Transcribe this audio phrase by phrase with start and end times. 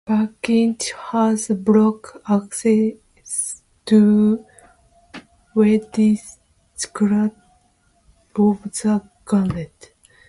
[0.03, 4.43] Pakistan has blocked access to
[5.55, 7.29] websites critical
[8.49, 9.91] of the government.